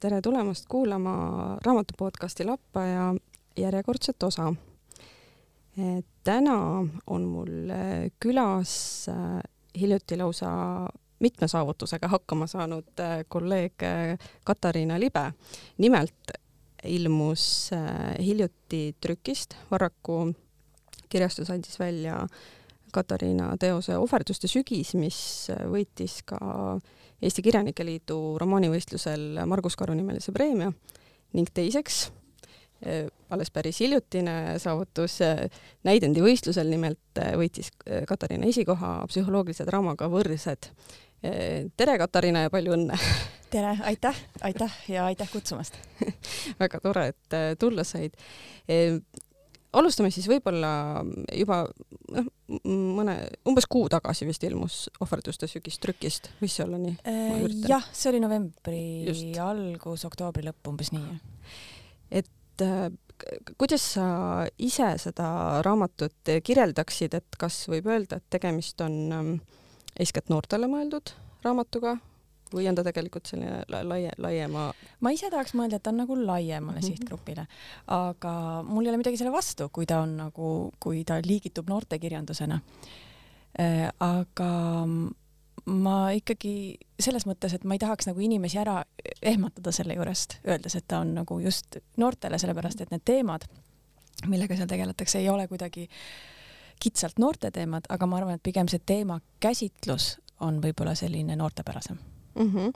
[0.00, 1.12] tere tulemast kuulama
[1.64, 3.14] raamatu podcasti Lappaja
[3.56, 4.54] järjekordset osa.
[6.24, 9.40] täna on mul äh, külas äh,
[9.80, 10.50] hiljuti lausa
[11.20, 13.72] mitme saavutusega hakkama saanud äh, kolleeg
[14.44, 15.32] Katariina Libe.
[15.78, 16.30] nimelt
[16.84, 17.70] ilmus
[18.18, 20.34] hiljuti trükist, Varraku
[21.08, 22.26] kirjastus andis välja
[22.92, 26.38] Katariina teose Ohverduste sügis, mis võitis ka
[27.18, 30.70] Eesti Kirjanike Liidu romaanivõistlusel Margus Karu nimelise preemia.
[31.34, 32.04] Ning teiseks
[32.86, 35.48] eh, alles päris hiljutine saavutus eh,
[35.88, 37.72] näidendivõistlusel, nimelt eh, võitis
[38.08, 40.70] Katariina esikoha psühholoogilise draamaga Võrsed.
[41.76, 42.98] tere, Katariina, ja palju õnne!
[43.54, 44.76] tere, aitäh, aitäh!
[44.88, 45.74] Ja aitäh kutsumast!
[46.62, 48.14] Väga tore, et tulla said
[49.76, 50.70] alustame siis võib-olla
[51.34, 51.60] juba
[52.14, 52.28] noh,
[52.64, 53.16] mõne,
[53.48, 56.96] umbes kuu tagasi vist ilmus ohverduste sügistrükist, võis see olla nii?
[57.68, 59.28] Jah, see oli novembri Just.
[59.44, 61.20] algus, oktoobri lõpp, umbes nii.
[62.22, 62.88] et äh,
[63.58, 64.08] kuidas sa
[64.62, 65.28] ise seda
[65.66, 69.32] raamatut kirjeldaksid, et kas võib öelda, et tegemist on ähm,
[69.98, 71.12] eeskätt noortele mõeldud
[71.44, 71.98] raamatuga
[72.54, 74.70] või on ta tegelikult selline laie, laiema?
[75.00, 76.86] ma ise tahaks mõelda, et ta on nagu laiemale mm -hmm.
[76.86, 77.46] sihtgrupile,
[77.86, 78.34] aga
[78.66, 82.60] mul ei ole midagi selle vastu, kui ta on nagu, kui ta liigitub noortekirjandusena
[83.60, 83.92] äh,.
[84.00, 84.52] aga
[85.68, 88.82] ma ikkagi selles mõttes, et ma ei tahaks nagu inimesi ära
[89.22, 93.44] ehmatada selle juurest, öeldes, et ta on nagu just noortele, sellepärast et need teemad,
[94.26, 95.88] millega seal tegeletakse, ei ole kuidagi
[96.80, 101.98] kitsalt noorte teemad, aga ma arvan, et pigem see teema käsitlus on võib-olla selline noortepärasem
[102.38, 102.50] mm.
[102.54, 102.72] -hmm.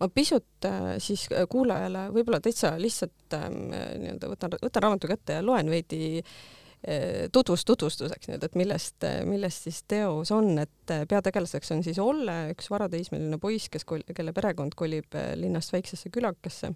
[0.00, 5.38] ma pisut äh, siis äh, kuulajale võib-olla täitsa lihtsalt äh, nii-öelda võtan, võtan raamatu kätte
[5.38, 11.72] ja loen veidi äh, tutvust tutvustuseks nii-öelda, et millest, millest siis teos on, et peategelaseks
[11.76, 16.74] on siis Olle, üks varateismeline poiss, kes, kelle perekond kolib linnast väiksesse külakesse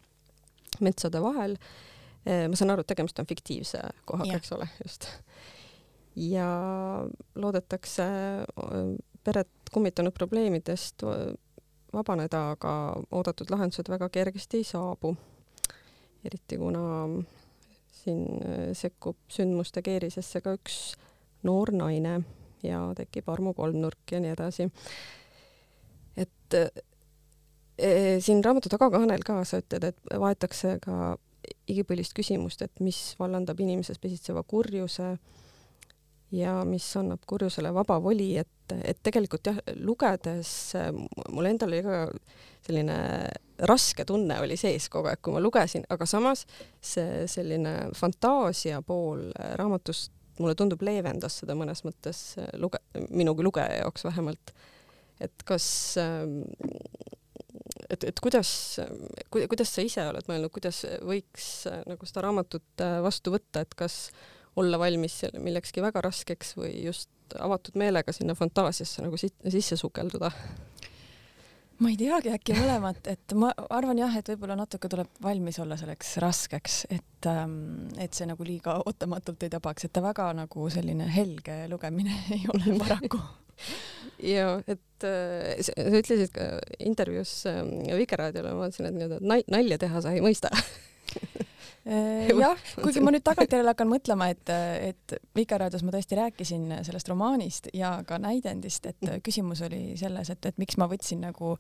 [0.81, 1.57] metsade vahel.
[2.29, 5.07] ma saan aru, et tegemist on fiktiivse kohaga, eks ole, just.
[6.17, 6.49] ja
[7.35, 8.05] loodetakse
[9.25, 11.05] peret kummitanud probleemidest
[11.93, 12.73] vabaneda, aga
[13.11, 15.17] oodatud lahendused väga kergesti ei saabu.
[16.25, 16.81] eriti kuna
[17.93, 20.97] siin äh, sekkub sündmuste keerisesse ka üks
[21.47, 22.21] noor naine
[22.63, 24.69] ja tekib armukolmnurk ja nii edasi.
[26.17, 26.55] et
[27.79, 31.17] e, siin raamatu tagakaanel ka sa ütled, et vaetakse ka
[31.71, 35.15] igipõlist küsimust, et mis vallandab inimeses pesitseva kurjuse
[36.35, 40.51] ja mis annab kurjusele vaba voli, et, et tegelikult jah, lugedes
[41.33, 42.03] mul endal oli ka
[42.67, 42.99] selline
[43.69, 46.45] raske tunne oli sees kogu aeg, kui ma lugesin, aga samas
[46.85, 49.29] see selline fantaasia pool
[49.61, 54.53] raamatust mulle tundub, leevendas seda mõnes mõttes luge-, minu kui lugeja jaoks vähemalt.
[55.21, 55.67] et kas
[57.89, 58.51] et, et kuidas,
[59.33, 64.38] kuidas sa ise oled mõelnud, kuidas võiks nagu seda raamatut vastu võtta, et kas äh,
[64.59, 70.33] olla valmis millekski väga raskeks või just avatud meelega sinna fantaasiasse nagu sisse sukelduda?
[71.79, 75.77] ma ei teagi, äkki mõlemat, et ma arvan jah, et võib-olla natuke tuleb valmis olla
[75.79, 80.67] selleks raskeks, et ähm, et see nagu liiga ootamatult ei tabaks, et ta väga nagu
[80.75, 83.23] selline helge lugemine ei ole paraku
[84.23, 86.51] ja et äh, sa ütlesid ka
[86.83, 87.63] intervjuus äh,
[87.99, 90.51] Vikerraadiole, ma vaatasin, et nii-öelda nalja teha sa ei mõista
[91.89, 97.71] jah, kuigi ma nüüd tagantjärele hakkan mõtlema, et, et Vikerraadios ma tõesti rääkisin sellest romaanist
[97.77, 101.55] ja ka näidendist, et küsimus oli selles, et, et miks ma võtsin nagu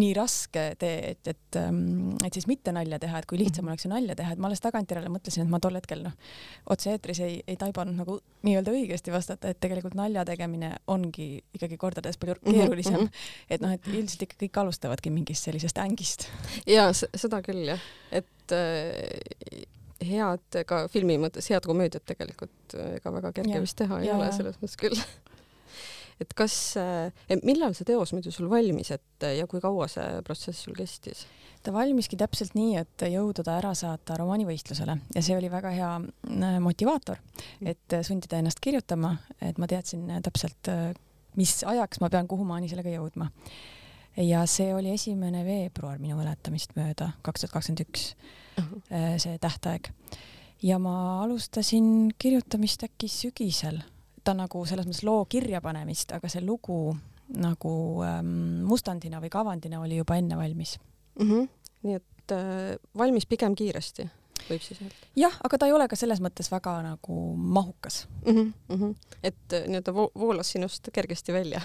[0.00, 3.74] nii raske tee, et, et, ähm, et siis mitte nalja teha, et kui lihtsam mhm.
[3.74, 6.16] oleks ju nalja teha, et ma alles tagantjärele mõtlesin, et ma tol hetkel noh,
[6.74, 12.18] otse-eetris ei, ei taibanud nagu nii-öelda õigesti vastata, et tegelikult nalja tegemine ongi ikkagi kordades
[12.20, 12.98] palju mhm, keerulisem.
[13.00, 13.30] -hmm.
[13.50, 16.28] et noh, et üldiselt ikka kõik alustavadki mingist sellisest ängist.
[16.66, 19.66] ja seda küll jah, et et äh,
[20.10, 24.08] head ka filmi mõttes head komöödiat tegelikult äh, ega väga kerge ja, vist teha ei
[24.10, 24.96] ja, ole selles mõttes küll.
[26.20, 30.66] Et kas, äh, millal see teos muidu sul valmis, et ja kui kaua see protsess
[30.66, 31.22] sul kestis?
[31.64, 34.98] ta valmiski täpselt nii, et jõuda ta ära saata romaanivõistlusele.
[35.16, 35.88] Ja see oli väga hea
[36.60, 37.20] motivaator,
[37.64, 39.14] et sundida ennast kirjutama,
[39.44, 40.68] et ma teadsin täpselt,
[41.40, 43.28] mis ajaks ma pean kuhumaani sellega jõudma
[44.20, 48.10] ja see oli esimene veebruar minu mäletamist mööda, kaks tuhat kakskümmend üks,
[48.92, 49.92] äh, see tähtaeg.
[50.62, 53.80] ja ma alustasin kirjutamist äkki sügisel,
[54.24, 56.96] ta nagu selles mõttes loo kirjapanemist, aga see lugu
[57.40, 57.72] nagu
[58.04, 60.78] ähm, mustandina või kavandina oli juba enne valmis
[61.18, 61.28] mm.
[61.28, 61.48] -hmm.
[61.86, 64.08] nii et äh, valmis pigem kiiresti
[64.50, 65.08] võib siis öelda.
[65.18, 68.30] jah, aga ta ei ole ka selles mõttes väga nagu mahukas mm.
[68.32, 69.18] -hmm, mm -hmm.
[69.22, 71.60] et äh, nii-öelda vo voolas sinust kergesti välja?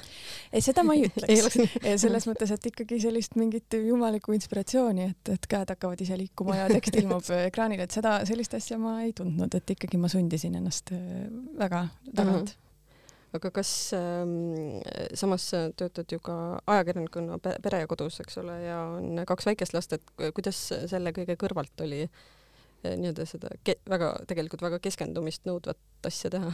[0.53, 1.57] ei, seda ma ei ütleks
[2.03, 6.67] selles mõttes, et ikkagi sellist mingit jumalikku inspiratsiooni, et, et käed hakkavad ise liikuma ja
[6.71, 10.93] tekst ilmub ekraanile, et seda, sellist asja ma ei tundnud, et ikkagi ma sundisin ennast
[10.95, 11.25] äh,
[11.57, 12.53] väga tagant mm.
[12.53, 12.65] -hmm
[13.35, 14.79] aga kas ähm,
[15.17, 16.35] samas töötad ju ka
[16.67, 20.59] ajakirjanikuna Pere ja Kodus, eks ole, ja on kaks väikest last, et kuidas
[20.91, 22.25] selle kõige kõrvalt oli eh,
[22.99, 23.51] nii-öelda seda
[23.89, 26.51] väga, tegelikult väga keskendumist nõudvat asja teha?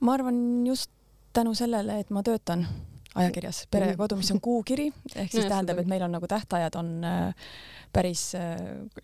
[0.00, 0.90] ma arvan just
[1.32, 2.66] tänu sellele, et ma töötan
[3.18, 4.88] ajakirjas Pere ja Kodu, mis on kuukiri,
[5.20, 7.50] ehk siis tähendab, et meil on nagu tähtajad on äh,
[7.92, 8.56] päris äh,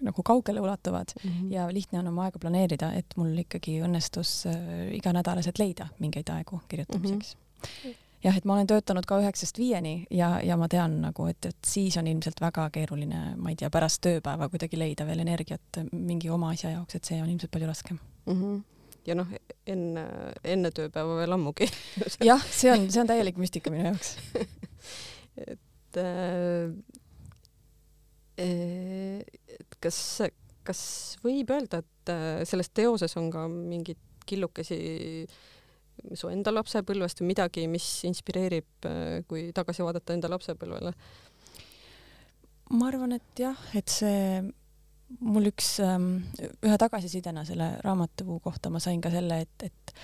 [0.05, 1.53] nagu kaugele ulatuvad mm -hmm.
[1.53, 6.61] ja lihtne on oma aega planeerida, et mul ikkagi õnnestus äh, iganädalaselt leida mingeid aegu
[6.69, 7.91] kirjutamiseks mm.
[7.91, 8.04] -hmm.
[8.25, 11.69] Jah, et ma olen töötanud ka üheksast viieni ja, ja ma tean nagu, et, et
[11.69, 16.31] siis on ilmselt väga keeruline, ma ei tea, pärast tööpäeva kuidagi leida veel energiat mingi
[16.33, 18.01] oma asja jaoks, et see on ilmselt palju raskem.
[18.27, 18.41] Mm.
[18.41, 18.63] -hmm
[19.05, 19.29] ja noh,
[19.69, 20.03] enne,
[20.49, 21.67] enne tööpäeva veel ammugi.
[22.31, 24.17] Jah, see on, see on täielik müstika minu jaoks.
[25.45, 26.71] Et äh,
[28.39, 29.99] et kas,
[30.67, 30.81] kas
[31.23, 34.79] võib öelda, et äh, selles teoses on ka mingeid killukesi
[36.13, 40.93] su enda lapsepõlvest või midagi, mis inspireerib, äh, kui tagasi vaadata enda lapsepõlvele?
[42.75, 44.43] ma arvan, et jah, et see
[45.21, 46.25] mul üks ähm,
[46.65, 49.95] ühe tagasisidena selle raamatu kohta ma sain ka selle, et, et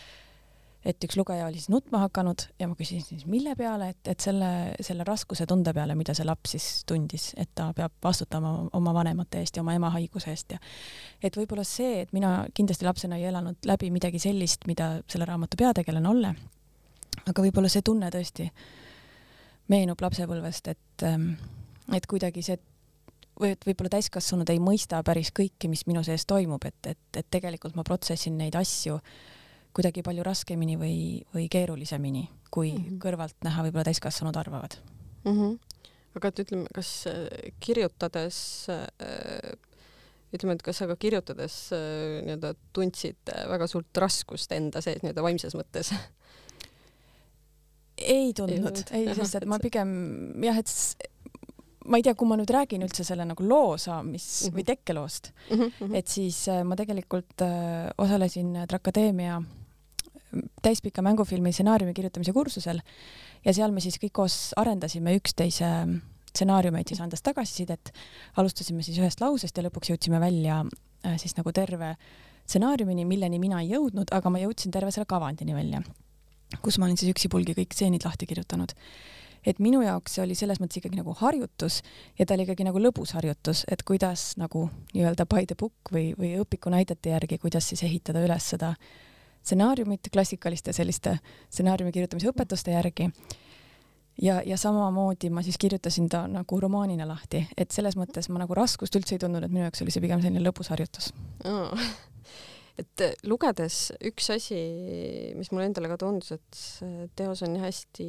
[0.84, 4.24] et üks lugeja oli siis nutma hakanud ja ma küsisin siis mille peale, et, et
[4.24, 4.48] selle,
[4.80, 9.42] selle raskuse tunde peale, mida see laps siis tundis, et ta peab vastutama oma vanemate
[9.42, 10.60] eest ja oma ema haiguse eest ja
[11.22, 15.60] et võib-olla see, et mina kindlasti lapsena ei elanud läbi midagi sellist, mida selle raamatu
[15.60, 16.32] peategelane Olle,
[17.26, 18.48] aga võib-olla see tunne tõesti
[19.70, 21.34] meenub lapsepõlvest, et, ähm,
[21.94, 22.56] et kuidagi see
[23.40, 27.28] või et võib-olla täiskasvanud ei mõista päris kõike, mis minu sees toimub, et, et, et
[27.30, 28.98] tegelikult ma protsessin neid asju
[29.76, 30.98] kuidagi palju raskemini või,
[31.34, 33.00] või keerulisemini, kui mm -hmm.
[33.02, 34.76] kõrvalt näha võib-olla täiskasvanud arvavad
[35.24, 35.32] mm.
[35.32, 35.58] -hmm.
[36.18, 39.52] aga et ütleme, kas äh, kirjutades äh,
[40.34, 45.22] ütleme, et kas sa ka kirjutades äh, nii-öelda tundsid väga suurt raskust enda sees nii-öelda
[45.22, 45.92] vaimses mõttes?
[48.00, 49.90] ei tundnud, ei, sest et ma pigem
[50.42, 50.70] jah, et
[51.90, 54.56] ma ei tea, kui ma nüüd räägin üldse selle nagu loosa, mis mm -hmm.
[54.56, 55.96] või tekkeloost mm, -hmm.
[55.96, 59.42] et siis ma tegelikult äh, osalesin Trakadeemia
[60.62, 62.80] täispika mängufilmi stsenaariumi kirjutamise kursusel
[63.44, 65.70] ja seal me siis kõik koos arendasime üksteise
[66.30, 67.92] stsenaariumeid siis andes tagasisidet.
[68.36, 70.64] alustasime siis ühest lausest ja lõpuks jõudsime välja
[71.06, 71.96] äh, siis nagu terve
[72.46, 75.82] stsenaariumini, milleni mina ei jõudnud, aga ma jõudsin terve selle kavandini välja,
[76.62, 78.74] kus ma olin siis üksipulgi kõik stseenid lahti kirjutanud
[79.46, 81.80] et minu jaoks see oli selles mõttes ikkagi nagu harjutus
[82.18, 86.10] ja ta oli ikkagi nagu lõbus harjutus, et kuidas nagu nii-öelda by the book või,
[86.18, 88.74] või õpiku näidete järgi, kuidas siis ehitada üles seda
[89.42, 91.16] stsenaariumit klassikaliste selliste
[91.48, 93.10] stsenaariumi kirjutamise õpetuste järgi.
[94.22, 98.54] ja, ja samamoodi ma siis kirjutasin ta nagu romaanina lahti, et selles mõttes ma nagu
[98.54, 101.12] raskust üldse ei tundnud, et minu jaoks oli see pigem selline lõbus harjutus
[101.44, 101.90] oh
[102.80, 103.76] et lugedes
[104.08, 104.58] üks asi,
[105.36, 106.60] mis mulle endale ka tundus, et
[107.18, 108.06] teos on hästi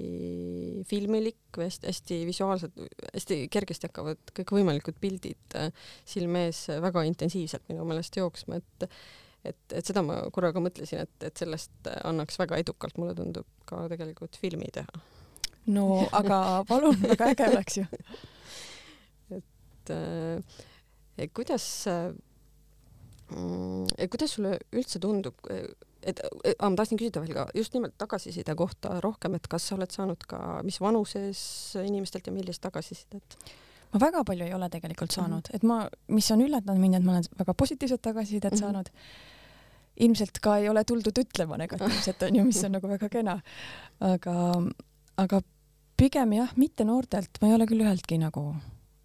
[0.89, 5.57] filmilik või hästi-hästi visuaalselt, hästi kergesti hakkavad kõikvõimalikud pildid
[6.07, 8.88] silme ees väga intensiivselt minu meelest jooksma, et
[9.45, 13.47] et, et seda ma korra ka mõtlesin, et, et sellest annaks väga edukalt, mulle tundub,
[13.69, 15.03] ka tegelikult filmi teha.
[15.74, 17.86] no aga palun, väga äge oleks ju.
[19.38, 22.12] et äh, kuidas äh,
[24.12, 25.38] kuidas sulle üldse tundub,
[26.01, 29.77] et ah, ma tahtsin küsida veel ka just nimelt tagasiside kohta rohkem, et kas sa
[29.77, 31.41] oled saanud ka, mis vanuses
[31.81, 33.38] inimestelt ja millist tagasisidet?
[33.93, 35.55] Ma väga palju ei ole tegelikult saanud mm, -hmm.
[35.55, 38.60] et ma, mis on üllatanud mind, et ma olen väga positiivset tagasisidet mm -hmm.
[38.60, 38.89] saanud
[40.00, 43.39] ilmselt ka ei ole tuldud ütlema negatiivset onju, mis on nagu väga kena.
[44.00, 44.36] aga,
[45.17, 45.41] aga
[45.98, 48.55] pigem jah, mitte noortelt, ma ei ole küll üheltki nagu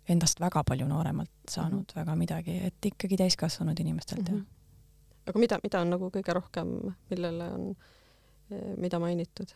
[0.09, 2.01] endast väga palju nooremalt saanud mm -hmm.
[2.01, 4.37] väga midagi, et ikkagi täiskasvanud inimestelt mm -hmm.
[4.37, 4.45] jah.
[4.45, 5.29] Mhm.
[5.29, 6.69] aga mida, mida on nagu kõige rohkem,
[7.11, 7.77] millele on,
[8.51, 9.53] eh, mida mainitud?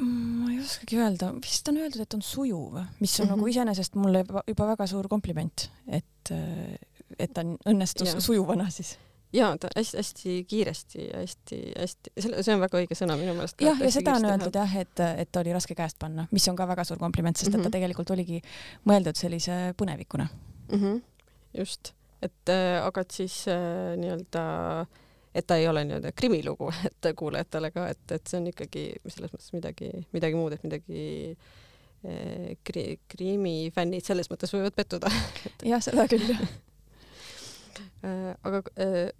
[0.00, 3.36] Ma ei oskagi öelda, vist on öeldud, et on sujuv, mis on mm -hmm.
[3.36, 6.78] nagu iseenesest mulle juba, juba väga suur kompliment, et eh,
[7.18, 8.20] et ta õnnestus ja.
[8.20, 8.98] sujuvana siis
[9.32, 13.60] ja ta hästi-hästi kiiresti ja hästi-hästi, see on väga õige sõna minu meelest.
[13.60, 16.68] jah, ja seda on öeldud jah, et, et oli raske käest panna, mis on ka
[16.68, 17.60] väga suur kompliment, sest mm -hmm.
[17.60, 17.76] et ta mhm.
[17.76, 18.40] tegelikult oligi
[18.88, 20.28] mõeldud sellise põnevikuna
[20.72, 20.78] mm.
[20.78, 21.02] -hmm.
[21.58, 24.86] just, et äh, aga et siis äh, nii-öelda,
[25.38, 29.34] et ta ei ole nii-öelda krimilugu, et kuulajatele ka, et, et see on ikkagi selles
[29.34, 31.02] mõttes midagi, midagi muud, et midagi
[31.32, 35.12] äh, kri-, kriimifännid selles mõttes võivad pettuda.
[35.72, 36.34] Jah, seda küll
[38.02, 39.10] Äh, aga äh,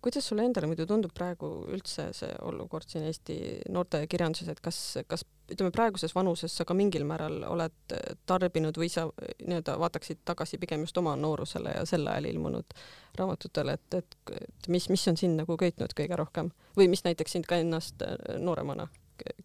[0.00, 3.36] kuidas sulle endale muidu tundub praegu üldse see olukord siin Eesti
[3.72, 4.78] noortekirjanduses, et kas,
[5.10, 7.94] kas ütleme, praeguses vanuses sa ka mingil määral oled
[8.28, 12.76] tarbinud või sa nii-öelda vaataksid tagasi pigem just oma noorusele ja sel ajal ilmunud
[13.18, 17.36] raamatutele, et, et, et mis, mis on sind nagu köitnud kõige rohkem või mis näiteks
[17.36, 18.04] sind ka ennast
[18.38, 18.88] nooremana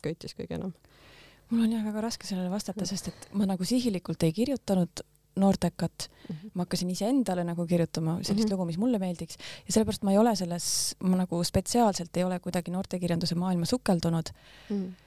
[0.04, 0.74] köitis kõige enam?
[1.50, 5.04] mul on jah väga raske sellele vastata, sest et ma nagu sihilikult ei kirjutanud
[5.36, 6.36] noortekat mm.
[6.36, 6.52] -hmm.
[6.54, 8.52] ma hakkasin iseendale nagu kirjutama sellist mm -hmm.
[8.52, 12.40] lugu, mis mulle meeldiks ja sellepärast ma ei ole selles, ma nagu spetsiaalselt ei ole
[12.40, 14.34] kuidagi noortekirjanduse maailma sukeldunud
[14.70, 14.82] mm.
[14.82, 15.06] -hmm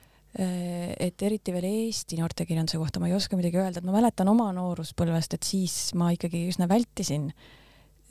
[1.00, 4.47] et eriti veel Eesti noortekirjanduse kohta ma ei oska midagi öelda, et ma mäletan oma
[4.52, 7.33] nooruspõlvest, et siis ma ikkagi üsna vältisin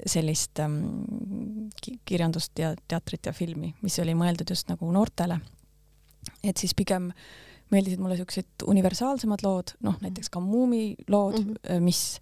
[0.05, 1.69] sellist ähm,
[2.05, 5.39] kirjandust ja teatrit ja filmi, mis oli mõeldud just nagu noortele.
[6.43, 11.53] et siis pigem äh, meeldisid mulle siuksed universaalsemad lood, noh näiteks ka Muumi lood mm,
[11.53, 11.83] -hmm.
[11.85, 12.19] mis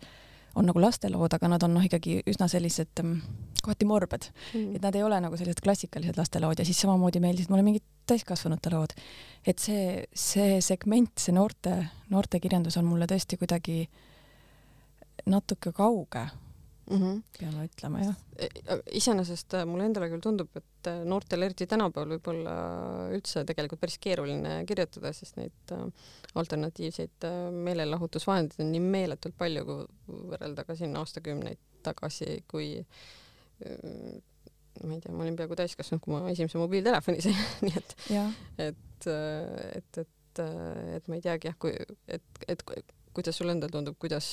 [0.56, 3.20] on nagu lastelood, aga nad on noh, ikkagi üsna sellised ähm,
[3.64, 7.52] kohati morbed mm, et nad ei ole nagu sellised klassikalised lastelaod ja siis samamoodi meeldisid
[7.52, 8.94] mulle mingid täiskasvanute lood.
[9.48, 11.76] et see, see segment, see noorte,
[12.10, 13.90] noortekirjandus on mulle tõesti kuidagi
[15.30, 16.26] natuke kauge
[16.90, 17.22] mm, -hmm.
[17.40, 18.16] peame ütlema, jah.
[18.38, 18.48] E,
[19.00, 22.56] iseenesest äh, mulle endale küll tundub, et äh, noortel, eriti tänapäeval, võib olla
[23.16, 25.86] üldse tegelikult päris keeruline kirjutada, sest neid äh,
[26.40, 27.28] alternatiivseid
[27.68, 32.76] meelelahutusvahendeid on nii meeletult palju, kui võrrelda ka siin aastakümneid tagasi, kui
[33.60, 37.96] ma ei tea, ma olin peaaegu täiskasvanud, kui ma esimese mobiiltelefoni sain nii et,
[38.70, 40.44] et, et, et,
[40.96, 41.74] et ma ei teagi jah, kui,
[42.08, 42.64] et, et
[43.14, 44.30] kuidas sulle endale tundub, kuidas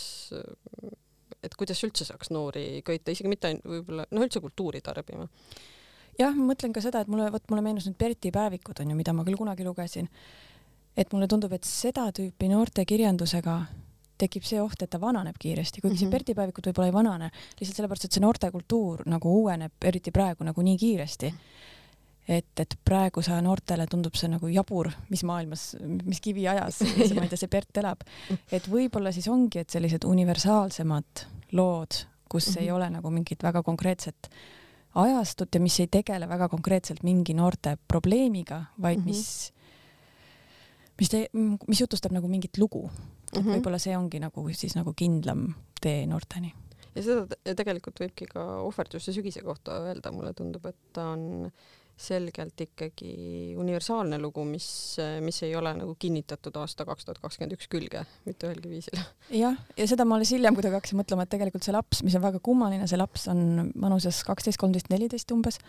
[1.47, 5.29] et kuidas üldse saaks noori köita, isegi mitte ainult võib-olla, noh üldse kultuuri tarbima.
[6.19, 8.99] jah, ma mõtlen ka seda, et mulle, vot mulle meenus nüüd Berti päevikud on ju,
[8.99, 10.09] mida ma küll kunagi lugesin.
[10.97, 13.57] et mulle tundub, et seda tüüpi noortekirjandusega
[14.17, 16.05] tekib see oht, et ta vananeb kiiresti, kuigi mm -hmm.
[16.05, 20.45] see Berti päevikud võib-olla ei vanane, lihtsalt sellepärast, et see noortekultuur nagu uueneb, eriti praegu
[20.45, 21.35] nagu nii kiiresti
[22.29, 25.69] et, et praegu sa noortele tundub see nagu jabur, mis maailmas,
[26.05, 26.83] mis kiviajas,
[27.15, 28.03] ma ei tea, see Bert elab.
[28.53, 31.27] et võib-olla siis ongi, et sellised universaalsemad
[31.59, 32.63] lood, kus mm -hmm.
[32.63, 34.31] ei ole nagu mingit väga konkreetset
[34.95, 39.07] ajastut ja mis ei tegele väga konkreetselt mingi noorte probleemiga, vaid mm -hmm.
[39.07, 39.53] mis,
[41.01, 41.29] mis te,
[41.69, 42.91] mis jutustab nagu mingit lugu.
[43.33, 43.57] et mm -hmm.
[43.57, 46.55] võib-olla see ongi nagu siis nagu kindlam tee noorteni
[46.97, 51.51] ja seda tegelikult võibki ka ohverduse sügise kohta öelda, mulle tundub, et ta on
[51.97, 54.69] selgelt ikkagi universaalne lugu, mis,
[55.25, 59.01] mis ei ole nagu kinnitatud aasta kaks tuhat kakskümmend üks külge mitte ühelgi viisil.
[59.33, 62.25] jah, ja seda ma alles hiljem kuidagi hakkasin mõtlema, et tegelikult see laps, mis on
[62.27, 65.61] väga kummaline, see laps on vanuses kaksteist, kolmteist, neliteist umbes,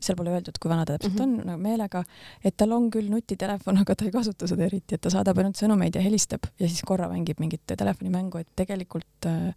[0.00, 1.40] seal pole öeldud, kui vana ta täpselt mm -hmm.
[1.40, 2.04] on, nagu meelega,
[2.44, 5.56] et tal on küll nutitelefon, aga ta ei kasuta seda eriti, et ta saadab ainult
[5.56, 9.54] sõnumeid ja helistab ja siis korra mängib mingit telefonimängu, et tegelikult äh,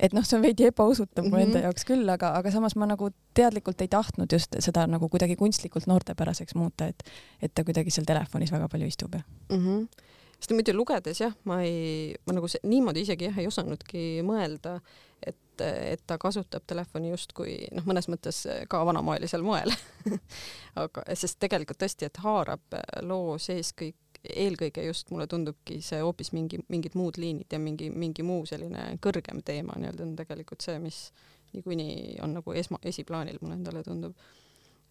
[0.00, 1.46] et noh, see on veidi ebausutav mu mm -hmm.
[1.46, 5.36] enda jaoks küll, aga, aga samas ma nagu teadlikult ei tahtnud just seda nagu kuidagi
[5.36, 7.02] kunstlikult noortepäraseks muuta, et,
[7.42, 9.66] et ta kuidagi seal telefonis väga palju istub ja mm.
[9.66, 10.08] -hmm
[10.40, 14.78] sest muidu lugedes jah, ma ei, ma nagu see, niimoodi isegi jah ei osanudki mõelda,
[15.26, 19.72] et, et ta kasutab telefoni justkui noh, mõnes mõttes ka vanamoelisel moel
[20.82, 26.32] aga sest tegelikult tõesti, et haarab loo sees kõik eelkõige just mulle tundubki see hoopis
[26.36, 30.76] mingi, mingid muud liinid ja mingi, mingi muu selline kõrgem teema nii-öelda on tegelikult see,
[30.82, 31.06] mis
[31.54, 34.16] niikuinii on nagu esma, esiplaanil, mulle endale tundub.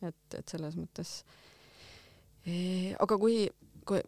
[0.02, 1.10] et, et selles mõttes
[2.48, 2.96] e,.
[3.00, 3.44] aga kui,
[3.86, 4.02] kui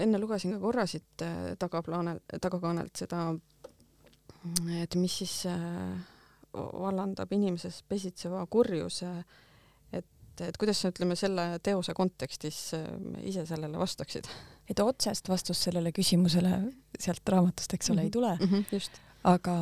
[0.00, 3.26] enne lugesin ka korra siit äh, tagaplaanel, tagakaanelt seda,
[4.80, 5.94] et mis siis äh,
[6.54, 9.10] vallandab inimeses pesitseva kurjuse
[10.34, 12.86] et, et kuidas sa, ütleme, selle teose kontekstis äh,
[13.30, 14.28] ise sellele vastaksid?
[14.70, 16.56] et otsest vastust sellele küsimusele
[16.98, 18.06] sealt raamatust, eks ole mm, -hmm.
[18.06, 18.54] ei tule mm.
[18.54, 19.00] -hmm,
[19.34, 19.56] aga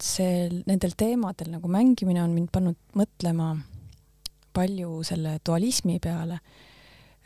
[0.00, 3.54] see, nendel teemadel nagu mängimine on mind pannud mõtlema
[4.52, 6.38] palju selle dualismi peale,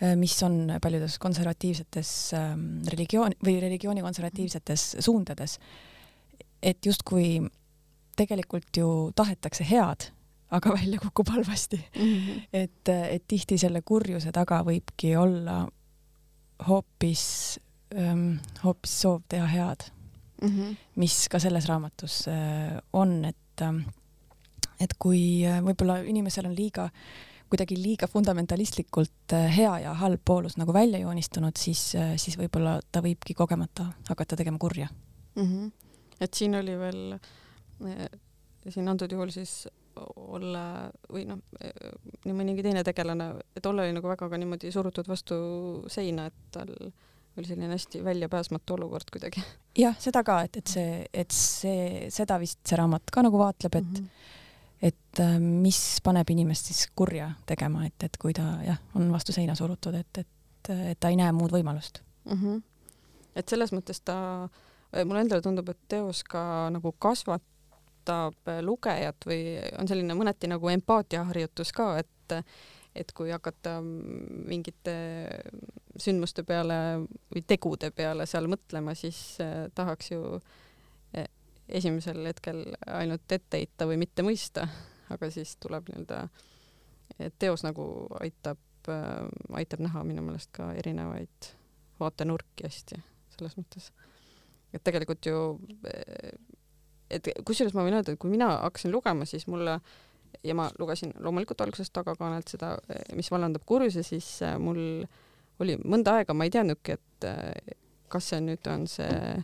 [0.02, 5.58] äh, mis on paljudes konservatiivsetes ähm, religioon või religiooni konservatiivsetes suundades.
[6.62, 7.46] et justkui
[8.16, 10.08] tegelikult ju tahetakse head,
[10.50, 12.02] aga välja kukub halvasti mm.
[12.02, 12.42] -hmm.
[12.52, 15.66] et, et tihti selle kurjuse taga võibki olla
[16.68, 17.60] hoopis,
[17.94, 19.90] ähm, hoopis soov teha head
[20.42, 20.76] mm, -hmm.
[20.96, 23.80] mis ka selles raamatus äh, on, et, ähm,
[24.80, 26.88] et kui äh, võib-olla inimesel on liiga,
[27.50, 33.00] kuidagi liiga fundamentalistlikult äh, hea ja halb poolus nagu välja joonistunud, siis, siis võib-olla ta
[33.00, 34.88] võibki kogemata hakata tegema kurja
[35.34, 35.42] mm.
[35.42, 35.72] -hmm.
[36.20, 37.18] et siin oli veel,
[38.68, 40.62] siin antud juhul siis Olle
[41.12, 41.38] või noh,
[42.24, 45.36] nii mõnigi teine tegelane, et Olle oli nagu väga ka niimoodi surutud vastu
[45.92, 46.72] seina, et tal
[47.36, 49.42] oli selline hästi väljapääsmatu olukord kuidagi.
[49.78, 53.74] jah, seda ka, et, et see, et see, seda vist see raamat ka nagu vaatleb,
[53.74, 54.86] et mm -hmm.
[54.90, 59.32] et äh, mis paneb inimest siis kurja tegema, et, et kui ta jah, on vastu
[59.32, 62.32] seina surutud, et, et, et ta ei näe muud võimalust mm.
[62.42, 62.62] -hmm.
[63.36, 64.48] et selles mõttes ta,
[65.04, 67.55] mulle endale tundub, et teos ka nagu kasvatab
[68.62, 72.12] lugejat või on selline mõneti nagu empaatiaharjutus ka, et
[72.96, 74.94] et kui hakata mingite
[76.00, 76.76] sündmuste peale
[77.32, 80.38] või tegude peale seal mõtlema, siis äh, tahaks ju
[81.16, 81.28] äh,
[81.68, 84.66] esimesel hetkel ainult ette heita või mitte mõista,
[85.12, 86.22] aga siis tuleb nii-öelda,
[87.38, 87.86] teos nagu
[88.20, 88.60] aitab,
[88.92, 89.28] äh,
[89.60, 91.52] aitab näha minu meelest ka erinevaid
[92.00, 93.00] vaatenurki hästi,
[93.36, 93.92] selles mõttes.
[94.72, 95.58] et tegelikult ju,
[97.10, 99.94] et kusjuures ma võin öelda, et kui mina hakkasin lugema, siis mulle äh,
[100.44, 102.74] ja ma lugesin loomulikult algusest tagakaanelt seda,
[103.16, 104.80] mis vallandab kurjuse, siis äh, mul
[105.62, 107.76] oli mõnda aega, ma ei teadnudki, et äh,
[108.12, 109.36] kas see nüüd on see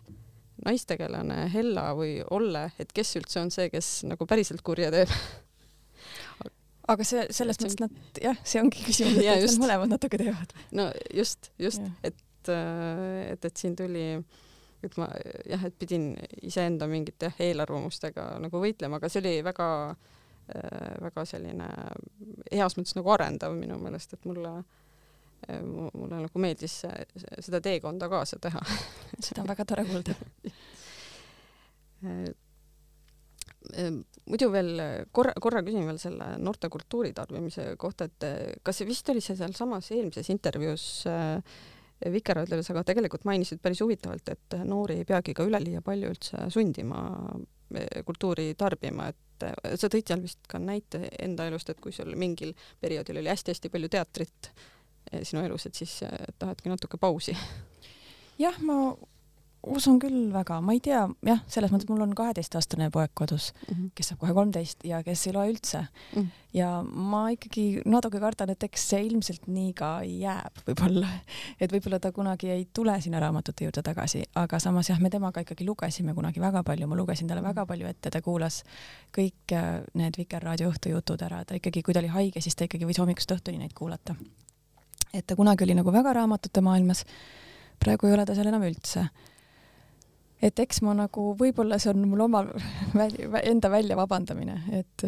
[0.63, 5.11] naistegelane Hella või Olle, et kes üldse on see, kes nagu päriselt kurja teeb.
[6.93, 10.55] Aga see, selles mõttes nad jah, see ongi küsimus, et nad mõlemad natuke teevad.
[10.75, 12.19] no just, just, et,
[12.51, 14.07] äh, et, et siin tuli,
[14.87, 15.09] et ma
[15.49, 16.13] jah, et pidin
[16.43, 21.69] iseenda mingite eelarvamustega nagu võitlema, aga see oli väga äh, väga selline
[22.51, 28.41] heas mõttes nagu arendav minu meelest, et mulle äh, mulle nagu meeldis seda teekonda kaasa
[28.43, 28.63] teha.
[29.25, 30.17] Seda on väga tore kuulda.
[33.79, 33.93] Äh,
[34.27, 34.81] muidu veel
[35.15, 39.37] korra, korra küsin veel selle noorte kultuuri tarbimise kohta, et kas see vist oli see
[39.39, 41.39] sealsamas eelmises intervjuus äh,
[42.11, 47.03] Vikerraadioles, aga tegelikult mainisid päris huvitavalt, et noori ei peagi ka üleliia palju üldse sundima
[48.05, 52.13] kultuuri tarbima, et et sa tõid seal vist ka näite enda elust, et kui sul
[52.19, 57.37] mingil perioodil oli hästi-hästi palju teatrit eh, sinu elus, et siis eh, tahadki natuke pausi.
[58.45, 58.95] jah, ma
[59.63, 63.75] usun küll väga, ma ei tea, jah, selles mõttes mul on kaheteistaastane poeg kodus mm,
[63.75, 63.91] -hmm.
[63.95, 66.19] kes saab kohe kolmteist ja kes ei loe üldse mm.
[66.19, 66.27] -hmm.
[66.59, 71.09] ja ma ikkagi natuke kardan, et eks see ilmselt nii ka jääb võib-olla,
[71.61, 75.41] et võib-olla ta kunagi ei tule sinna raamatute juurde tagasi, aga samas jah, me temaga
[75.41, 78.65] ikkagi lugesime kunagi väga palju, ma lugesin talle väga palju ette, ta kuulas
[79.17, 82.87] kõik äh, need Vikerraadio õhtujutud ära, ta ikkagi, kui ta oli haige, siis ta ikkagi
[82.87, 84.15] võis hommikust õhtuni neid kuulata.
[85.15, 87.05] et ta kunagi oli nagu väga raamatute maailmas,
[87.79, 89.07] praegu ei ole ta seal enam üldse
[90.43, 92.43] et eks ma nagu, võib-olla see on mul oma
[93.53, 95.05] enda välja vabandamine, et,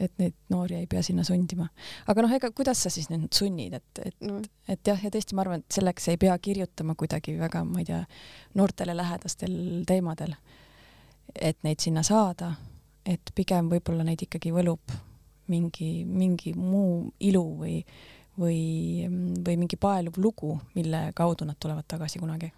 [0.00, 1.68] et neid noori ei pea sinna sundima.
[2.08, 5.36] aga noh, ega kuidas sa siis nüüd sunnid, et, et no., et jah, ja tõesti,
[5.36, 8.00] ma arvan, et selleks ei pea kirjutama kuidagi väga, ma ei tea,
[8.58, 10.36] noortele lähedastel teemadel,
[11.34, 12.54] et neid sinna saada,
[13.08, 14.96] et pigem võib-olla neid ikkagi võlub
[15.52, 17.76] mingi, mingi muu ilu või,
[18.40, 18.62] või,
[19.44, 22.50] või mingi paeluv lugu, mille kaudu nad tulevad tagasi kunagi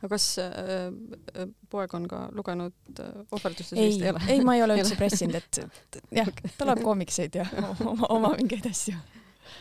[0.00, 0.90] aga kas äh,
[1.34, 4.24] äh, poeg on ka lugenud äh, ohverdustes ei, vist ei ole?
[4.28, 7.46] ei, ma ei ole üldse pressinud, et jah, ta loeb koomikseid ja
[7.90, 8.98] oma, oma mingeid asju.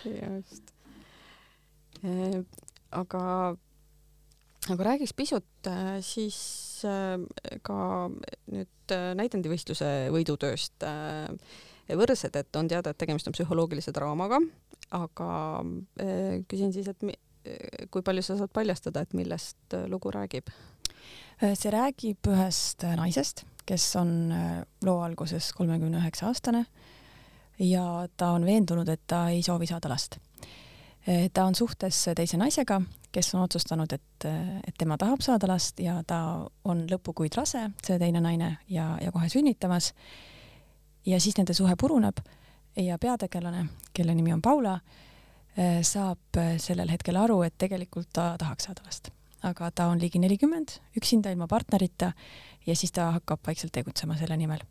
[0.05, 0.75] just
[2.03, 2.43] e,.
[2.95, 3.23] aga,
[4.73, 6.39] aga räägiks pisut äh, siis
[6.88, 7.17] äh,
[7.65, 7.79] ka
[8.51, 11.27] nüüd äh, näidendivõistluse võidutööst äh,
[11.97, 14.38] võrsed, et on teada, et tegemist on psühholoogilise draamaga,
[14.93, 15.32] aga
[16.01, 17.01] äh, küsin siis, et
[17.91, 20.49] kui palju sa saad paljastada, et millest äh, lugu räägib?
[21.43, 24.34] Äh, see räägib ühest äh, naisest, kes on
[24.86, 26.65] loo alguses kolmekümne üheksa aastane
[27.62, 30.17] ja ta on veendunud, et ta ei soovi saada last.
[31.34, 34.25] ta on suhtes teise naisega, kes on otsustanud, et,
[34.67, 39.12] et tema tahab saada last ja ta on lõpukuid rase, see teine naine, ja, ja
[39.12, 39.93] kohe sünnitamas.
[41.06, 42.19] ja siis nende suhe puruneb
[42.75, 44.80] ja peategelane, kelle nimi on Paula,
[45.83, 49.09] saab äh, sellel hetkel aru, et tegelikult ta tahaks saada last,
[49.43, 52.13] aga ta on ligi nelikümmend, üksinda ilma partnerita
[52.67, 54.62] ja siis ta hakkab vaikselt tegutsema selle nimel.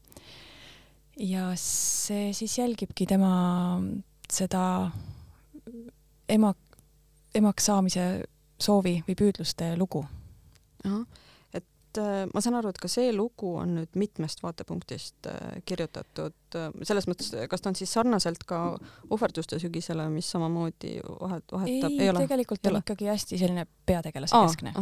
[1.19, 3.81] ja see siis jälgibki tema
[4.31, 4.91] seda
[6.29, 6.55] ema,
[7.35, 8.05] emaks saamise
[8.59, 10.05] soovi või püüdluste lugu.
[11.99, 16.37] Et äh, ma saan aru, et ka see lugu on nüüd mitmest vaatepunktist äh, kirjutatud,
[16.59, 18.61] äh, selles mõttes, kas ta on siis sarnaselt ka
[19.15, 21.91] ohverduste sügisele, mis samamoodi vahet, vahetab?
[21.91, 24.75] ei, ei, tegelikult ei on ikkagi hästi selline peategelase keskne.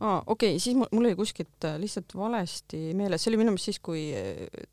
[0.00, 3.80] aa, okei siis mul, mul oli kuskilt lihtsalt valesti meeles, see oli minu meelest siis,
[3.84, 4.06] kui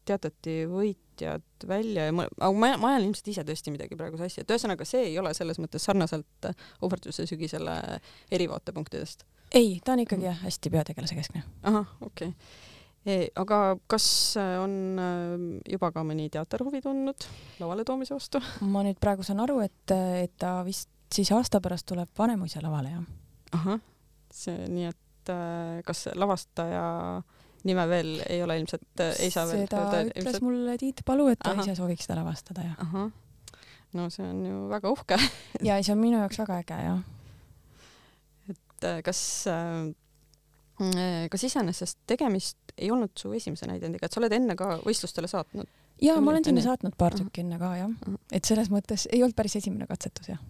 [0.07, 4.43] teatati võitjad välja ja ma, aga ma, ma ajan ilmselt ise tõesti midagi praegu sassi,
[4.43, 6.51] et ühesõnaga see ei ole selles mõttes sarnaselt
[6.85, 7.81] ohverduse sügisele
[8.31, 11.43] eri vaatepunktidest ei, ta on ikkagi jah, hästi peategelase keskne.
[11.63, 12.65] ahah, okei okay.
[13.07, 13.29] E,.
[13.39, 14.05] aga kas
[14.35, 17.27] äh, on äh, juba ka mõni teater huvi tundnud
[17.61, 18.41] lavale toomise vastu?
[18.73, 22.91] ma nüüd praegu saan aru, et, et ta vist siis aasta pärast tuleb Vanemuise lavale,
[22.97, 23.05] jah.
[23.55, 23.79] ahah,
[24.33, 26.87] see nii, et äh, kas lavastaja
[27.67, 30.45] nime veel ei ole ilmselt, ei saa veel seda öelda, ütles ilmselt...
[30.45, 31.63] mulle Tiit Palu, et ta Aha.
[31.63, 33.07] ise sooviks seda lavastada ja.
[33.97, 35.17] no see on ju väga uhke
[35.67, 36.99] ja see on minu jaoks väga äge jah.
[38.77, 39.19] Et äh, kas
[39.51, 39.89] äh,
[41.31, 45.69] kas iseenesest tegemist ei olnud su esimese näidendiga, et sa oled enne ka võistlustele saatnud?
[46.01, 47.93] jaa, ma olen sinna saatnud paar tükki enne ka jah,
[48.31, 50.43] et selles mõttes ei olnud päris esimene katsetus jah.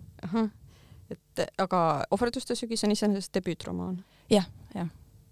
[1.13, 4.01] et aga ohverduste sügis on iseenesest debüütromaan
[4.33, 4.43] ja,?
[4.75, 4.89] jah,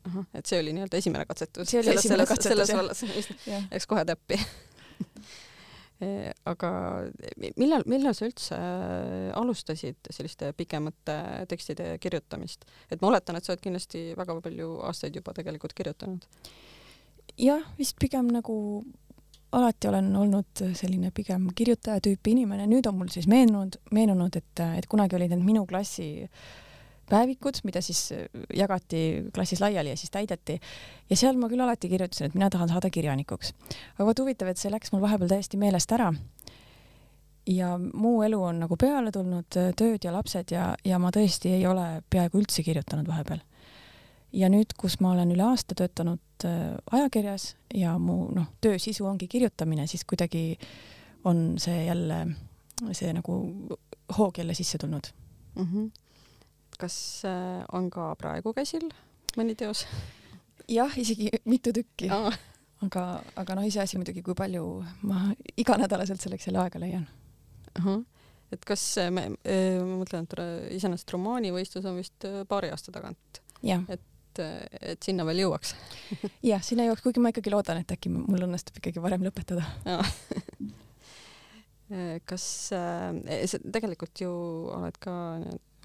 [0.07, 0.21] jah.
[0.33, 1.67] et see oli nii-öelda esimene katsetus.
[1.67, 3.03] see oli selles, esimene katsetus selles vallas,
[3.73, 4.39] läks kohe täppi
[6.45, 6.69] aga
[7.55, 12.65] millal, millal sa üldse äh, alustasid selliste pikemate tekstide kirjutamist?
[12.91, 16.27] et ma oletan, et sa oled kindlasti väga palju aastaid juba tegelikult kirjutanud.
[17.39, 18.57] jah, vist pigem nagu
[19.55, 24.63] alati olen olnud selline pigem kirjutaja tüüpi inimene, nüüd on mul siis meenunud, meenunud, et,
[24.81, 26.27] et kunagi olid need minu klassi
[27.09, 28.13] päevikud, mida siis
[28.55, 30.59] jagati klassis laiali ja siis täideti.
[31.09, 33.53] ja seal ma küll alati kirjutasin, et mina tahan saada kirjanikuks.
[33.95, 36.13] aga vot huvitav, et see läks mul vahepeal täiesti meelest ära.
[37.47, 41.67] ja muu elu on nagu peale tulnud, tööd ja lapsed ja, ja ma tõesti ei
[41.67, 43.43] ole peaaegu üldse kirjutanud vahepeal
[44.35, 49.07] ja nüüd, kus ma olen üle aasta töötanud äh, ajakirjas ja mu noh, töö sisu
[49.07, 50.57] ongi kirjutamine, siis kuidagi
[51.25, 52.19] on see jälle,
[52.91, 53.37] see nagu
[54.17, 55.07] hoog jälle sisse tulnud
[55.55, 55.65] mm.
[55.65, 55.91] -hmm.
[56.81, 58.87] Kas äh, on ka praegu käsil
[59.37, 59.85] mõni teos?
[60.71, 62.09] jah, isegi mitu tükki.
[62.85, 63.03] Aga,
[63.39, 64.65] aga noh, iseasi muidugi, kui palju
[65.07, 67.07] ma iganädalaselt selleks jälle aega leian.
[67.79, 67.85] Uh.
[67.85, 68.03] -huh
[68.53, 70.35] et kas me, ma mõtlen, et
[70.77, 73.41] iseenesest romaanivõistlus on vist paari aasta tagant.
[73.89, 74.03] et
[74.43, 75.75] et, sinna veel jõuaks.
[76.49, 79.63] Jah, sinna jõuaks, kuigi ma ikkagi loodan, et äkki mul õnnestub ikkagi varem lõpetada.
[82.25, 83.13] Kas äh,
[83.61, 84.31] tegelikult ju
[84.73, 85.13] oled ka,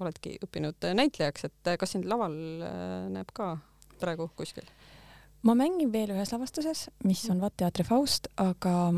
[0.01, 2.35] oledki õppinud näitlejaks, et kas sind laval
[2.65, 3.55] äh, näeb ka
[4.01, 4.67] praegu kuskil?
[5.41, 8.91] ma mängin veel ühes lavastuses, mis on VAT teatri Faust, aga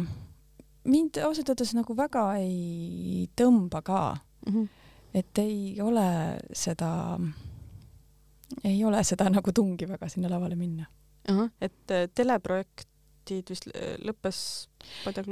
[0.83, 4.01] mind ausalt öeldes nagu väga ei tõmba ka
[4.47, 4.53] mm.
[4.53, 4.67] -hmm.
[5.13, 6.07] et ei ole
[6.51, 7.19] seda
[8.63, 10.85] ei ole seda nagu tungi väga sinna lavale minna.
[11.61, 12.09] et äh,
[13.23, 14.39] teleprojektid vist äh, lõppes,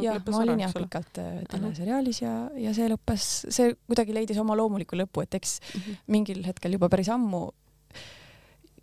[0.02, 4.56] jah, ma olin jah pikalt äh, teleseriaalis ja, ja see lõppes, see kuidagi leidis oma
[4.56, 6.04] loomuliku lõpu, et eks mm -hmm.
[6.08, 7.50] mingil hetkel juba päris ammu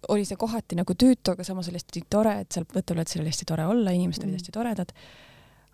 [0.09, 3.49] oli see kohati nagu tüütu, aga samas oli hästi tore, et seal võtteplaatsil oli hästi
[3.49, 4.43] tore olla, inimesed olid mm -hmm.
[4.43, 4.93] hästi toredad.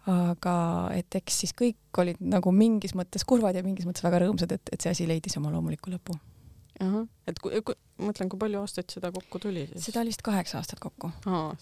[0.06, 4.52] aga et eks siis kõik olid nagu mingis mõttes kurvad ja mingis mõttes väga rõõmsad,
[4.52, 6.18] et, et see asi leidis oma loomuliku lõpu
[6.82, 9.86] et kui, kui, mõtlen, kui palju aastaid seda kokku tuli siis?
[9.86, 11.12] seda oli vist kaheksa aastat kokku.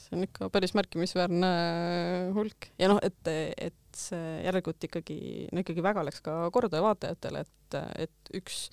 [0.01, 1.53] see on ikka päris märkimisväärne
[2.37, 5.19] hulk ja noh, et, et see järelikult ikkagi,
[5.53, 8.65] no ikkagi väga läks ka korda vaatajatele, et, et üks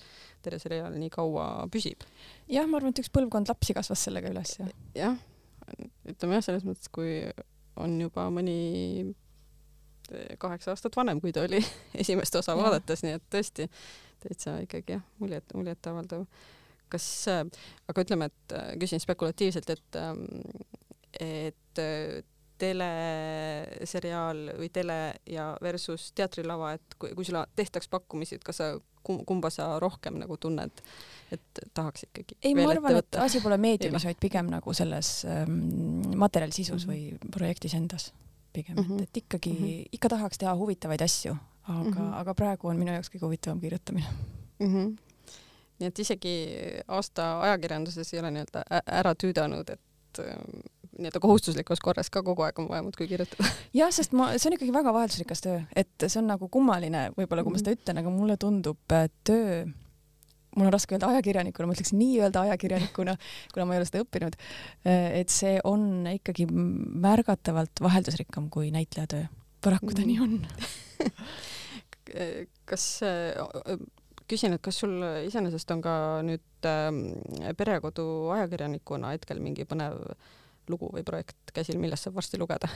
[0.44, 2.06] teleseriaal nii kaua püsib.
[2.48, 4.68] jah, ma arvan, et üks põlvkond lapsi kasvas sellega üles ja.
[4.96, 5.18] jah,
[6.08, 7.20] ütleme jah, selles mõttes, kui
[7.80, 9.12] on juba mõni
[10.40, 11.60] kaheksa aastat vanem, kui ta oli
[12.02, 12.62] esimest osa ja.
[12.62, 13.68] vaadates, nii et tõesti
[14.20, 16.26] täitsa ikkagi jah, muljet, muljetavaldav.
[16.90, 17.44] kas äh,,
[17.88, 20.26] aga ütleme, et äh, küsin spekulatiivselt, et ähm,
[21.20, 22.22] et äh,
[22.60, 24.98] teleseriaal või tele
[25.30, 28.70] ja versus teatrilava, et kui, kui sulle tehtaks pakkumisi, et kas sa,
[29.02, 30.82] kumba sa rohkem nagu tunned,
[31.32, 35.54] et tahaks ikkagi ei, ma arvan, et asi pole meediumis, vaid pigem nagu selles ähm,
[36.20, 37.20] materjali sisus mm -hmm.
[37.22, 38.12] või projektis endas
[38.52, 38.92] pigem mm, -hmm.
[38.92, 39.02] et, mhm.
[39.02, 39.88] et ikkagi mm, -hmm.
[39.92, 41.36] ikka tahaks teha huvitavaid asju,
[41.70, 42.18] aga mm, -hmm.
[42.20, 44.06] aga praegu on minu jaoks kõige huvitavam kirjutamine
[44.58, 44.66] mm.
[44.66, 44.96] -hmm.
[45.78, 46.34] nii et isegi
[46.88, 48.64] aasta ajakirjanduses ei ole nii-öelda
[49.00, 50.62] ära tüüdanud, et ähm,
[50.98, 53.44] nii-öelda kohustuslikus korras ka kogu aeg on vaja muudkui kirjutada.
[53.80, 57.44] jah, sest ma, see on ikkagi väga vaheldusrikas töö, et see on nagu kummaline, võib-olla
[57.44, 57.64] kui ma mhm.
[57.64, 59.64] seda ütlen, aga mulle tundub töö
[60.56, 63.16] mul on raske öelda ajakirjanikuna, ma ütleks nii-öelda ajakirjanikuna,
[63.54, 64.38] kuna ma ei ole seda õppinud,
[64.90, 69.28] et see on ikkagi märgatavalt vaheldusrikkam kui näitlejatöö.
[69.62, 70.08] paraku ta mm.
[70.08, 70.38] nii on
[72.68, 72.84] kas,
[74.30, 74.94] küsin, et kas sul
[75.26, 75.94] iseenesest on ka
[76.26, 78.04] nüüd äh, perekodu
[78.36, 79.98] ajakirjanikuna hetkel mingi põnev
[80.70, 82.70] lugu või projekt käsil, millest saab varsti lugeda?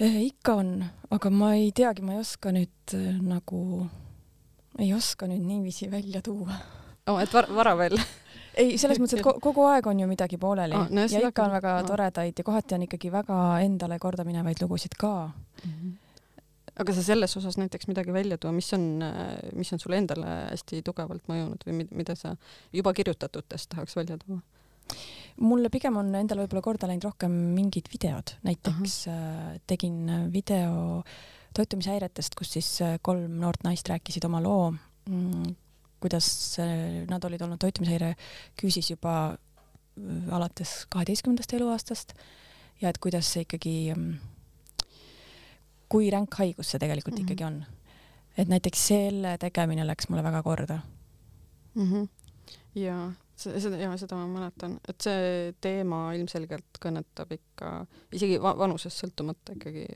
[0.00, 0.70] ikka on,
[1.12, 3.60] aga ma ei teagi, ma ei oska nüüd äh, nagu
[4.80, 6.56] ei oska nüüd niiviisi välja tuua
[7.06, 7.20] oh,.
[7.20, 7.98] et var vara veel
[8.56, 11.56] ei, selles mõttes, et kogu aeg on ju midagi pooleli oh, no, ja ikka on
[11.58, 11.88] väga oh.
[11.92, 15.70] toredaid ja kohati on ikkagi väga endale kordaminevaid lugusid ka mm.
[15.70, 15.92] -hmm.
[16.80, 19.04] Aga sa selles osas näiteks midagi välja tuua, mis on,
[19.56, 22.36] mis on sulle endale hästi tugevalt mõjunud või mida sa
[22.72, 24.40] juba kirjutatutest tahaks välja tuua?
[25.40, 29.60] mulle pigem on endale võib-olla korda läinud rohkem mingid videod, näiteks uh -huh.
[29.66, 31.12] tegin video äh,
[31.56, 34.72] toitumishäiretest, kus siis äh, kolm noort naist rääkisid oma loo,
[35.08, 35.54] mm,
[36.02, 36.28] kuidas
[36.62, 38.14] äh, nad olid olnud toitumishäire
[38.60, 39.36] küüsis juba
[40.32, 42.14] alates kaheteistkümnendast eluaastast
[42.80, 44.14] ja et kuidas see ikkagi, mm,
[45.92, 47.32] kui ränk haigus see tegelikult mm -hmm.
[47.32, 47.64] ikkagi on.
[48.38, 50.78] et näiteks selle tegemine läks mulle väga korda
[51.74, 51.92] mm.
[51.92, 52.08] -hmm.
[52.74, 59.04] ja seda, ja seda ma mäletan, et see teema ilmselgelt kõnetab ikka isegi va vanusest
[59.04, 59.86] sõltumata ikkagi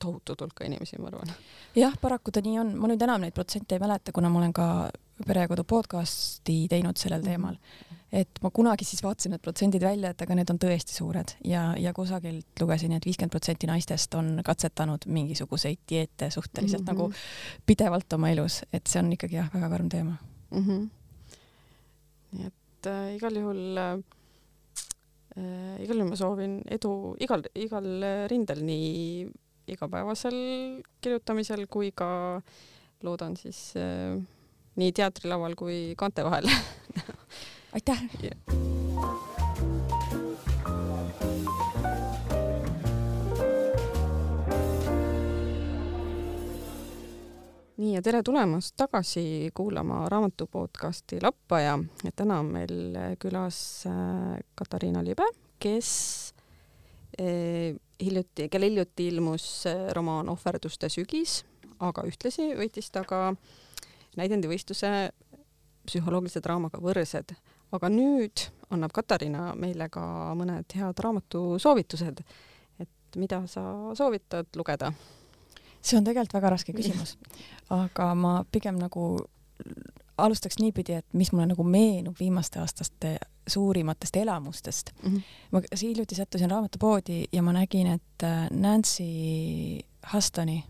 [0.00, 1.32] tohutut hulka inimesi, ma arvan.
[1.76, 4.52] jah, paraku ta nii on, ma nüüd enam neid protsente ei mäleta, kuna ma olen
[4.52, 4.90] ka
[5.26, 7.94] Perekodu podcasti teinud sellel teemal mm.
[7.94, 11.34] -hmm et ma kunagi siis vaatasin need protsendid välja, et aga need on tõesti suured
[11.46, 17.12] ja, ja kusagilt lugesin, et viiskümmend protsenti naistest on katsetanud mingisuguseid dieete suhteliselt mm -hmm.
[17.12, 17.12] nagu
[17.66, 20.16] pidevalt oma elus, et see on ikkagi jah, väga karm teema
[20.50, 20.64] mm.
[20.64, 20.88] -hmm.
[22.32, 23.98] nii et äh, igal juhul äh,
[25.38, 27.86] äh, igal juhul ma soovin edu igal, igal
[28.26, 29.30] rindel, nii
[29.70, 30.36] igapäevasel
[31.00, 32.42] kirjutamisel kui ka
[33.02, 34.18] loodan siis äh,
[34.80, 36.48] nii teatrilaual kui kaante vahel
[37.72, 38.36] aitäh yeah.!
[47.76, 51.78] nii ja tere tulemast tagasi kuulama raamatu podcasti Lappaja.
[52.16, 55.24] täna on meil külas äh, Katariina Libe,
[55.58, 56.34] kes
[57.18, 61.44] eh, hiljuti, kelle hiljuti ilmus äh, romaan Ohverduste sügis,
[61.80, 63.30] aga ühtlasi võitis ta ka
[64.20, 65.12] näidendivõistluse
[65.86, 67.32] psühholoogilise draamaga Võrsed
[67.72, 70.02] aga nüüd annab Katariina meile ka
[70.38, 72.22] mõned head raamatusoovitused,
[72.80, 73.64] et mida sa
[73.98, 74.92] soovitad lugeda?
[75.80, 77.16] see on tegelikult väga raske küsimus,
[77.82, 79.14] aga ma pigem nagu
[80.20, 83.16] alustaks niipidi, et mis mulle nagu meenub viimaste aastaste
[83.48, 85.14] suurimatest elamustest mm.
[85.14, 85.22] -hmm.
[85.50, 89.04] ma hiljuti sattusin raamatupoodi ja ma nägin, et Nancy
[90.12, 90.64] Hustoni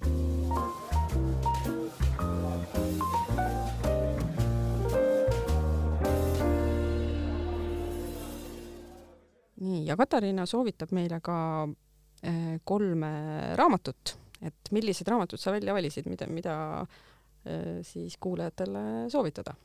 [9.80, 13.12] nii, ja Katariina soovitab meile ka äh, kolme
[13.58, 19.56] raamatut, et millised raamatud sa välja valisid, mida, mida äh, siis kuulajatele soovitada?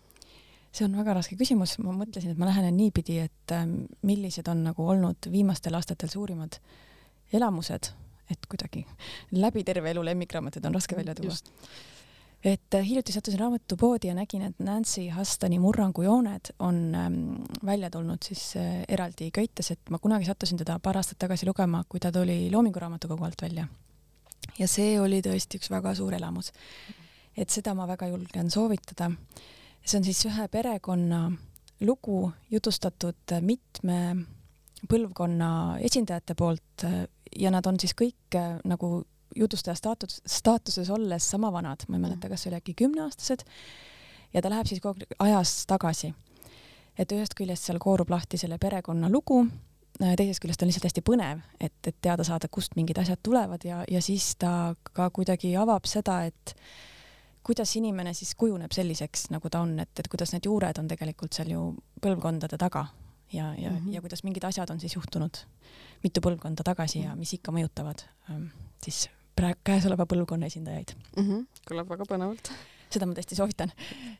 [0.76, 3.64] see on väga raske küsimus, ma mõtlesin, et ma lähenen niipidi, et äh,
[4.04, 6.58] millised on nagu olnud viimastel aastatel suurimad
[7.34, 7.94] elamused,
[8.32, 8.84] et kuidagi
[9.32, 11.38] läbi terve elu lemmikraamatuid on raske välja tuua
[12.46, 17.16] et äh, hiljuti sattusin raamatupoodi ja nägin, et Nancy Hustoni Murrangujooned on ähm,
[17.66, 21.84] välja tulnud siis äh, eraldi köites, et ma kunagi sattusin teda paar aastat tagasi lugema,
[21.90, 23.68] kui ta tuli Loomingu Raamatukogu alt välja.
[24.60, 26.52] ja see oli tõesti üks väga suur elamus.
[27.38, 29.12] et seda ma väga julgen soovitada.
[29.86, 31.32] see on siis ühe perekonna
[31.82, 34.16] lugu jutustatud mitme
[34.90, 39.04] põlvkonna esindajate poolt äh, ja nad on siis kõik äh, nagu
[39.36, 43.46] jutustaja staatus, staatuses olles sama vanad, ma ei mäleta, kas oli äkki kümneaastased,
[44.34, 46.14] ja ta läheb siis kogu aeg ajas tagasi.
[46.98, 49.42] et ühest küljest seal koorub lahti selle perekonna lugu,
[50.00, 53.66] äh, teisest küljest on lihtsalt hästi põnev, et, et teada saada, kust mingid asjad tulevad
[53.68, 56.56] ja, ja siis ta ka kuidagi avab seda, et
[57.44, 61.36] kuidas inimene siis kujuneb selliseks, nagu ta on, et, et kuidas need juured on tegelikult
[61.36, 61.66] seal ju
[62.02, 62.88] põlvkondade taga
[63.34, 63.94] ja, ja mm, -hmm.
[63.94, 65.38] ja kuidas mingid asjad on siis juhtunud
[66.04, 68.48] mitu põlvkonda tagasi ja mis ikka mõjutavad ähm,
[68.84, 71.24] siis praegu käesoleva põlvkonna esindajaid mm.
[71.24, 71.46] -hmm.
[71.70, 72.52] kõlab väga põnevalt.
[72.90, 73.72] seda ma tõesti soovitan.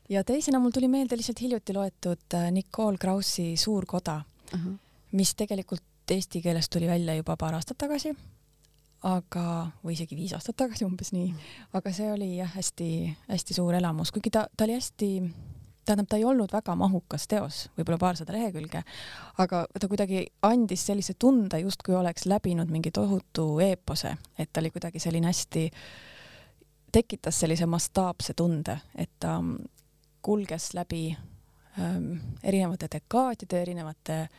[0.08, 4.22] ja teisena mul tuli meelde lihtsalt hiljuti loetud äh, Nicole Krausi Suur koda
[4.54, 4.78] uh, -huh.
[5.12, 8.12] mis tegelikult eesti keeles tuli välja juba paar aastat tagasi,
[9.02, 11.34] aga, või isegi viis aastat tagasi umbes nii,
[11.72, 15.10] aga see oli jah, hästi-hästi suur elamus, kuigi ta, ta oli hästi
[15.86, 18.82] tähendab, ta ei olnud väga mahukas teos, võib-olla paarsada lehekülge,
[19.42, 24.72] aga ta kuidagi andis sellise tunde, justkui oleks läbinud mingi tohutu eepose, et ta oli
[24.74, 25.70] kuidagi selline hästi,
[26.92, 29.38] tekitas sellise mastaapse tunde, et ta
[30.26, 31.08] kulges läbi
[31.78, 34.30] ähm, erinevate dekaadide, erinevate äh,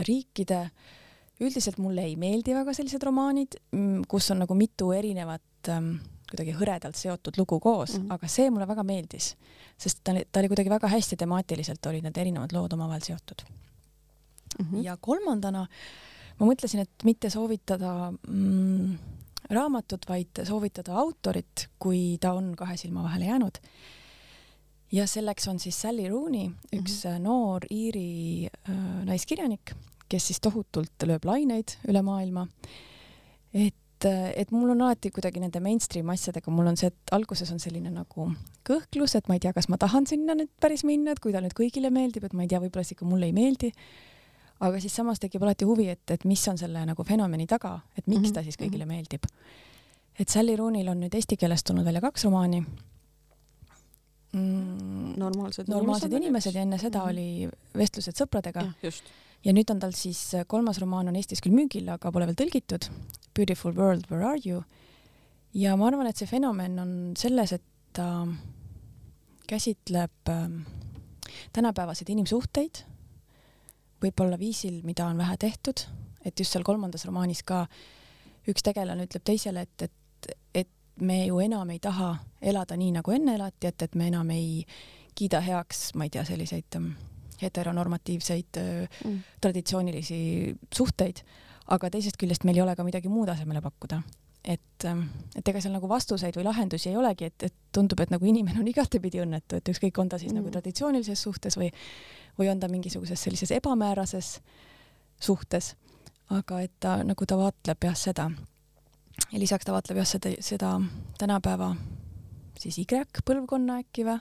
[0.00, 0.70] riikide.
[1.42, 5.96] üldiselt mulle ei meeldi väga sellised romaanid, mm, kus on nagu mitu erinevat ähm,
[6.32, 8.14] kuidagi hõredalt seotud lugu koos mm, -hmm.
[8.14, 9.34] aga see mulle väga meeldis,
[9.78, 13.44] sest ta oli, ta oli kuidagi väga hästi temaatiliselt olid need erinevad lood omavahel seotud
[13.48, 14.66] mm.
[14.66, 14.82] -hmm.
[14.82, 15.66] ja kolmandana
[16.40, 18.96] ma mõtlesin, et mitte soovitada mm,
[19.52, 23.58] raamatut, vaid soovitada autorit, kui ta on kahe silma vahele jäänud.
[24.92, 27.18] ja selleks on siis Sally Rooney, üks mm -hmm.
[27.18, 29.74] noor Iiri äh, naiskirjanik,
[30.08, 32.46] kes siis tohutult lööb laineid üle maailma.
[33.54, 37.50] et et, et mul on alati kuidagi nende mainstream asjadega, mul on see, et alguses
[37.54, 38.28] on selline nagu
[38.68, 41.42] kõhklus, et ma ei tea, kas ma tahan sinna nüüd päris minna, et kui ta
[41.44, 43.72] nüüd kõigile meeldib, et ma ei tea, võib-olla see ikka mulle ei meeldi.
[44.62, 48.06] aga siis samas tekib alati huvi, et, et mis on selle nagu fenomeni taga, et
[48.06, 48.34] miks mm -hmm.
[48.34, 48.94] ta siis kõigile mhm.
[48.94, 49.26] meeldib.
[50.18, 52.64] et Sally Rooney'l on nüüd eesti keeles tulnud välja kaks romaani
[54.32, 55.14] mm,.
[55.16, 57.10] normaalsed, normaalsed inimesed ja enne seda mm -hmm.
[57.10, 58.72] oli Vestlused sõpradega.
[58.82, 59.04] just
[59.44, 62.88] ja nüüd on tal siis kolmas romaan on Eestis küll müügil, aga pole veel tõlgitud.
[63.34, 64.62] Beautiful world, where are you?
[65.54, 68.24] ja ma arvan, et see fenomen on selles, et ta
[69.48, 70.62] käsitleb ähm,
[71.52, 72.84] tänapäevaseid inimsuhteid
[74.02, 75.84] võib-olla viisil, mida on vähe tehtud,
[76.24, 77.66] et just seal kolmandas romaanis ka
[78.48, 80.32] üks tegelane ütleb teisele, et, et,
[80.64, 80.72] et
[81.04, 84.64] me ju enam ei taha elada nii, nagu enne elati, et, et me enam ei
[85.14, 86.94] kiida heaks, ma ei tea, selliseid ähm,
[87.42, 89.22] heteronormatiivseid mm.
[89.40, 90.18] traditsioonilisi
[90.74, 91.22] suhteid,
[91.74, 94.02] aga teisest küljest meil ei ole ka midagi muud asemele pakkuda.
[94.44, 95.04] et, ähm,
[95.38, 98.58] et ega seal nagu vastuseid või lahendusi ei olegi, et, et tundub, et nagu inimene
[98.58, 100.50] on igatepidi õnnetu, et ükskõik, on ta siis nagu mm.
[100.50, 101.70] nagu traditsioonilises suhtes või,
[102.38, 104.40] või on ta mingisuguses sellises ebamäärases
[105.20, 105.76] suhtes,
[106.30, 108.30] aga et ta nagu ta vaatleb jah seda
[109.30, 110.74] ja lisaks ta vaatleb jah seda, seda
[111.18, 111.74] tänapäeva
[112.58, 114.18] siis Y-põlvkonna äkki või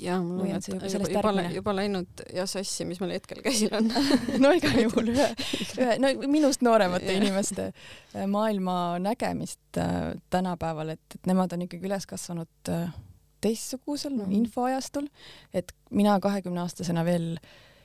[0.00, 3.72] jaa, mul on see juba, juba, juba, juba läinud jah sassi, mis meil hetkel käsil
[3.76, 3.90] on.
[4.42, 5.12] No igal juhul.
[5.12, 5.28] Ühe,
[5.76, 11.90] ühe, no minust nooremate inimeste äh, maailma nägemist äh, tänapäeval, et, et nemad on ikkagi
[11.90, 12.92] üles kasvanud äh,
[13.40, 14.38] teistsugusel mm -hmm.
[14.42, 15.08] infoajastul,
[15.54, 17.34] et mina kahekümneaastasena veel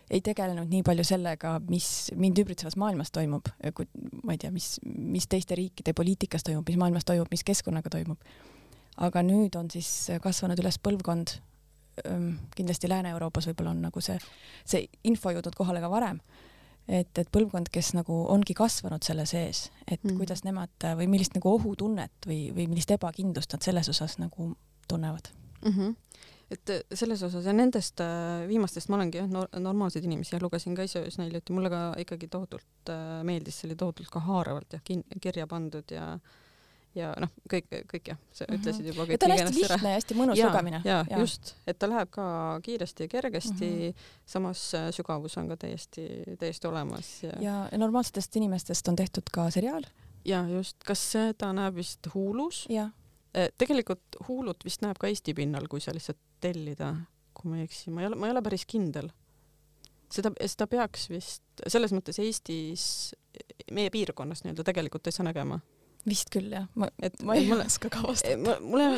[0.10, 3.48] ei tegelenud nii palju sellega, mis mind ümbritsevas maailmas toimub,
[4.24, 8.20] ma ei tea, mis, mis teiste riikide poliitikas toimub, mis maailmas toimub, mis keskkonnaga toimub.
[8.98, 11.40] aga nüüd on siis kasvanud üles põlvkond,
[12.56, 14.18] kindlasti Lääne-Euroopas võib-olla on nagu see,
[14.68, 16.20] see info jõudnud kohale ka varem,
[16.88, 20.18] et, et põlvkond, kes nagu ongi kasvanud selle sees, et mm.
[20.20, 24.54] kuidas nemad või millist nagu ohutunnet või, või millist ebakindlust nad selles osas nagu
[24.88, 25.32] tunnevad
[25.62, 25.72] mm.
[25.72, 25.96] -hmm
[26.52, 30.76] et selles osas ja nendest äh, viimastest ma olengi jah no, normaalseid inimesi ja lugesin
[30.78, 34.78] ka ise üsna hiljuti, mulle ka ikkagi tohutult äh, meeldis, see oli tohutult ka haaravalt
[34.78, 34.84] jah
[35.22, 36.45] kirja pandud ja äh,
[36.96, 38.60] ja noh, kõik, kõik jah, sa mhm.
[38.60, 39.20] ütlesid juba kõik.
[39.22, 40.82] ta on hästi lihtne ja hästi mõnus lugemine.
[40.88, 42.26] ja, ja just, et ta läheb ka
[42.66, 44.12] kiiresti ja kergesti mm, -hmm.
[44.36, 46.08] samas äh, sügavus on ka täiesti,
[46.40, 47.12] täiesti olemas.
[47.24, 49.84] ja, ja, ja normaalsetest inimestest on tehtud ka seriaal.
[50.26, 52.68] ja just, kas seda näeb vist Hulus?
[52.72, 56.96] Äh, tegelikult Hulut vist näeb ka Eesti pinnal, kui sa lihtsalt tellida,
[57.34, 59.12] kui ma ei eksi, ma ei ole, ma ei ole päris kindel
[60.14, 63.14] seda, seda peaks vist selles mõttes Eestis,
[63.72, 65.60] meie piirkonnas nii-öelda tegelikult ei saa nägema
[66.10, 68.58] vist küll jah, ma, et ma ei mulle, oska ka vastata.
[68.62, 68.90] mulle,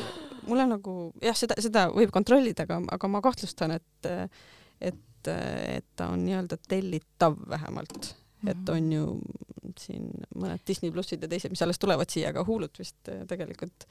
[0.47, 4.09] mulle nagu jah, seda, seda võib kontrollida, aga, aga ma kahtlustan, et,
[4.81, 8.51] et, et ta on nii-öelda tellitav vähemalt mm, -hmm.
[8.53, 9.07] et on ju
[9.77, 13.85] siin mõned Disney plussid ja teised, mis alles tulevad siia, aga Hulut vist tegelikult,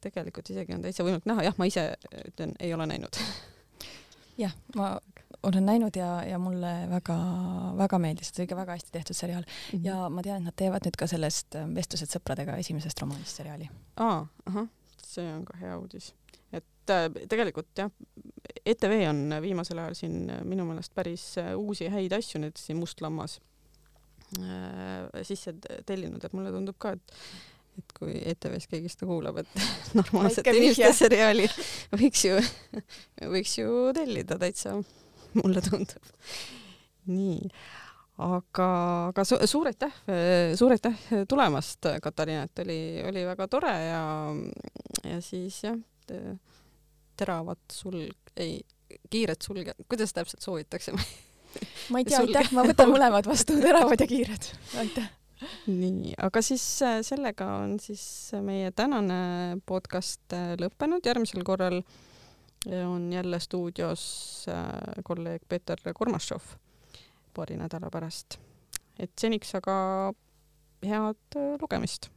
[0.00, 1.90] tegelikult isegi on täitsa võimalik näha, jah, ma ise
[2.24, 3.20] ütlen, ei ole näinud
[4.40, 4.94] jah, ma
[5.42, 9.78] olen näinud ja, ja mulle väga-väga meeldis, see oli ikka väga hästi tehtud seriaal mm
[9.78, 9.84] -hmm.
[9.86, 13.68] ja ma tean, et nad teevad nüüd ka sellest äh, Vestlused sõpradega esimesest romaanist seriaali.
[13.96, 14.68] aa, ahah,
[15.06, 16.14] see on ka hea uudis.
[16.52, 17.90] et äh, tegelikult jah,
[18.66, 22.78] ETV on viimasel ajal siin äh, minu meelest päris äh, uusi häid asju nüüd siin
[22.78, 23.40] Must lammas
[24.38, 25.54] äh, sisse
[25.86, 27.16] tellinud, et mulle tundub ka, et
[27.78, 29.60] et kui ETV-s keegi seda kuulab, et
[29.98, 31.46] normaalsete inimeste seriaali
[31.96, 32.40] võiks ju,
[33.30, 34.74] võiks ju tellida täitsa
[35.42, 36.10] mulle tundub.
[37.10, 37.50] nii,
[38.26, 38.70] aga,
[39.10, 40.02] aga su suur aitäh,
[40.58, 44.02] suur aitäh tulemast, Katariina, et oli, oli väga tore ja,
[45.08, 45.78] ja siis jah,
[47.20, 48.60] teravat sulg, ei,
[49.10, 50.94] kiiret sulge, kuidas täpselt soovitakse?
[51.90, 55.16] Ma ei tea, aitäh, ma võtan mõlemad vastu, teravad ja kiired, aitäh.
[55.70, 58.02] Nii, aga siis äh, sellega on siis
[58.44, 61.78] meie tänane podcast äh, lõppenud, järgmisel korral
[62.66, 64.54] on jälle stuudios äh,
[65.04, 66.42] kolleeg Peeter Kormašov
[67.34, 68.38] paari nädala pärast.
[68.98, 70.12] et seniks aga
[70.82, 72.10] head äh, lugemist.